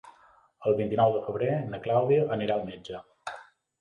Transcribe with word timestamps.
El 0.69 0.75
vint-i-nou 0.79 1.13
de 1.17 1.21
febrer 1.27 1.51
na 1.73 1.81
Clàudia 1.85 2.25
anirà 2.39 2.57
al 2.59 2.67
metge. 2.71 3.03